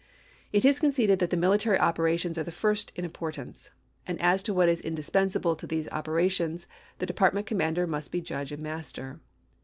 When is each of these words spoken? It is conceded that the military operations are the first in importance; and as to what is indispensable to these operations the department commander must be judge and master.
It 0.51 0.65
is 0.65 0.79
conceded 0.79 1.19
that 1.19 1.29
the 1.29 1.37
military 1.37 1.77
operations 1.77 2.35
are 2.39 2.43
the 2.43 2.51
first 2.51 2.91
in 2.95 3.05
importance; 3.05 3.69
and 4.07 4.19
as 4.19 4.41
to 4.41 4.51
what 4.51 4.67
is 4.67 4.81
indispensable 4.81 5.55
to 5.55 5.67
these 5.67 5.87
operations 5.89 6.65
the 6.97 7.05
department 7.05 7.45
commander 7.45 7.85
must 7.85 8.11
be 8.11 8.19
judge 8.19 8.51
and 8.51 8.63
master. 8.63 9.21